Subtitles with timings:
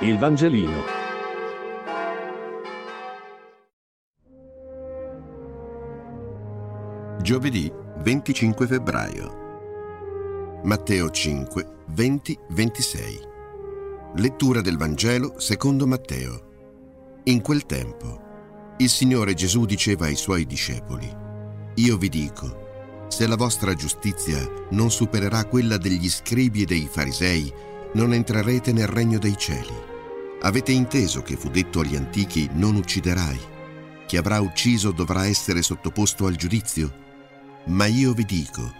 [0.00, 0.84] Il Vangelino.
[7.22, 10.60] Giovedì 25 febbraio.
[10.64, 13.20] Matteo 5, 20, 26.
[14.16, 17.22] Lettura del Vangelo secondo Matteo.
[17.24, 21.10] In quel tempo, il Signore Gesù diceva ai suoi discepoli,
[21.76, 27.50] Io vi dico, se la vostra giustizia non supererà quella degli scribi e dei farisei,
[27.94, 29.74] non entrerete nel regno dei cieli.
[30.42, 33.40] Avete inteso che fu detto agli antichi non ucciderai.
[34.06, 37.04] Chi avrà ucciso dovrà essere sottoposto al giudizio.
[37.66, 38.72] Ma io vi dico,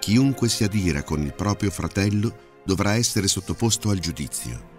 [0.00, 4.72] chiunque si adira con il proprio fratello dovrà essere sottoposto al giudizio.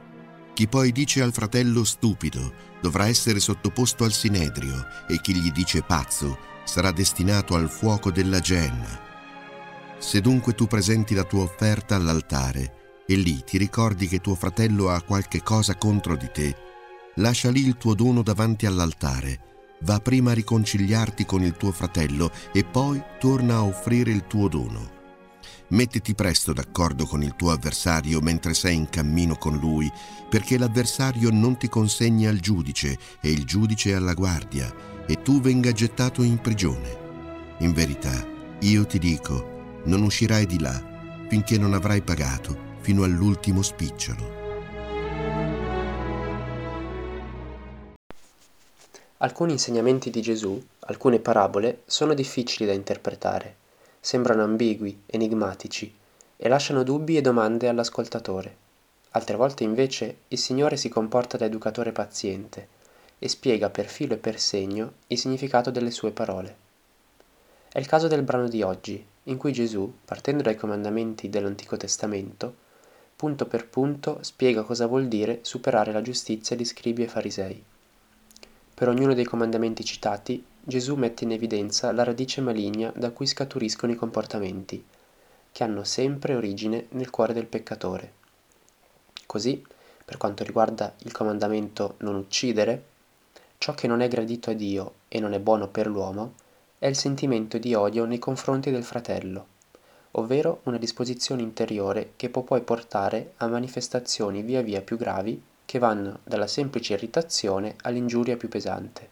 [0.54, 5.82] Chi poi dice al fratello stupido dovrà essere sottoposto al sinedrio e chi gli dice
[5.82, 9.02] pazzo sarà destinato al fuoco della genna.
[9.98, 14.90] Se dunque tu presenti la tua offerta all'altare, e lì ti ricordi che tuo fratello
[14.90, 16.56] ha qualche cosa contro di te,
[17.16, 19.40] lascia lì il tuo dono davanti all'altare,
[19.82, 24.48] va prima a riconciliarti con il tuo fratello e poi torna a offrire il tuo
[24.48, 24.94] dono.
[25.68, 29.92] Mettiti presto d'accordo con il tuo avversario mentre sei in cammino con lui,
[30.30, 34.74] perché l'avversario non ti consegna al giudice e il giudice alla guardia,
[35.08, 37.04] e tu venga gettato in prigione.
[37.60, 38.26] In verità,
[38.60, 40.94] io ti dico, non uscirai di là
[41.28, 44.44] finché non avrai pagato fino all'ultimo spicciolo.
[49.18, 53.56] Alcuni insegnamenti di Gesù, alcune parabole, sono difficili da interpretare,
[54.00, 55.92] sembrano ambigui, enigmatici
[56.38, 58.56] e lasciano dubbi e domande all'ascoltatore.
[59.14, 62.68] Altre volte invece il Signore si comporta da educatore paziente
[63.18, 66.56] e spiega per filo e per segno il significato delle sue parole.
[67.72, 72.64] È il caso del brano di oggi, in cui Gesù, partendo dai comandamenti dell'Antico Testamento,
[73.16, 77.64] punto per punto spiega cosa vuol dire superare la giustizia di scribi e farisei.
[78.74, 83.94] Per ognuno dei comandamenti citati, Gesù mette in evidenza la radice maligna da cui scaturiscono
[83.94, 84.84] i comportamenti,
[85.52, 88.12] che hanno sempre origine nel cuore del peccatore.
[89.26, 89.64] Così,
[90.04, 92.84] per quanto riguarda il comandamento non uccidere,
[93.58, 96.34] ciò che non è gradito a Dio e non è buono per l'uomo
[96.78, 99.54] è il sentimento di odio nei confronti del fratello
[100.18, 105.80] ovvero una disposizione interiore che può poi portare a manifestazioni via via più gravi che
[105.80, 109.10] vanno dalla semplice irritazione all'ingiuria più pesante.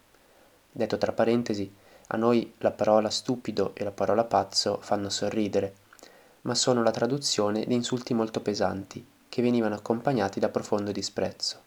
[0.72, 1.72] Detto tra parentesi,
[2.08, 5.76] a noi la parola stupido e la parola pazzo fanno sorridere,
[6.42, 11.62] ma sono la traduzione di insulti molto pesanti, che venivano accompagnati da profondo disprezzo.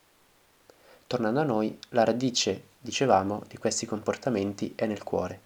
[1.07, 5.46] Tornando a noi, la radice, dicevamo, di questi comportamenti è nel cuore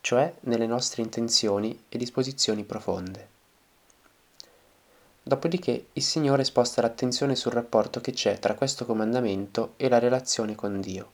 [0.00, 3.36] cioè nelle nostre intenzioni e disposizioni profonde.
[5.22, 10.54] Dopodiché il Signore sposta l'attenzione sul rapporto che c'è tra questo comandamento e la relazione
[10.54, 11.10] con Dio,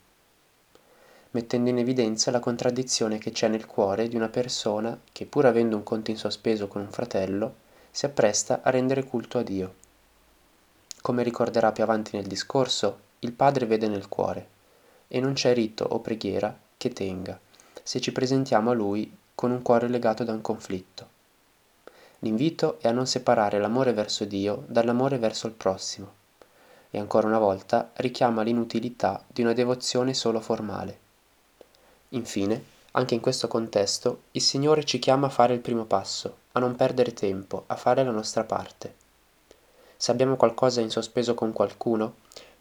[1.32, 5.74] mettendo in evidenza la contraddizione che c'è nel cuore di una persona che, pur avendo
[5.74, 7.56] un conto in sospeso con un fratello,
[7.90, 9.74] si appresta a rendere culto a Dio.
[11.00, 14.48] Come ricorderà più avanti nel discorso, il Padre vede nel cuore,
[15.08, 17.38] e non c'è rito o preghiera che tenga
[17.84, 21.08] se ci presentiamo a Lui con un cuore legato da un conflitto.
[22.20, 26.22] L'invito è a non separare l'amore verso Dio dall'amore verso il prossimo
[26.90, 30.98] e ancora una volta richiama l'inutilità di una devozione solo formale.
[32.10, 36.60] Infine, anche in questo contesto, il Signore ci chiama a fare il primo passo, a
[36.60, 38.94] non perdere tempo, a fare la nostra parte.
[39.96, 42.14] Se abbiamo qualcosa in sospeso con qualcuno,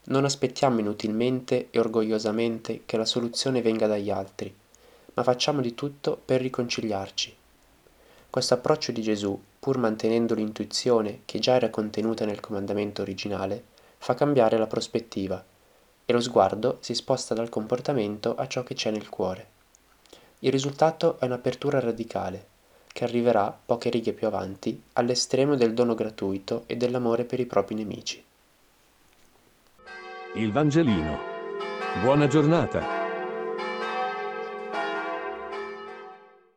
[0.06, 4.54] non aspettiamo inutilmente e orgogliosamente che la soluzione venga dagli altri,
[5.14, 7.34] ma facciamo di tutto per riconciliarci.
[8.30, 13.62] Questo approccio di Gesù, pur mantenendo l'intuizione che già era contenuta nel comandamento originale,
[13.98, 15.42] fa cambiare la prospettiva
[16.04, 19.46] e lo sguardo si sposta dal comportamento a ciò che c'è nel cuore.
[20.40, 22.46] Il risultato è un'apertura radicale,
[22.92, 27.74] che arriverà, poche righe più avanti, all'estremo del dono gratuito e dell'amore per i propri
[27.74, 28.22] nemici.
[30.34, 31.18] Il Vangelino.
[32.02, 32.93] Buona giornata.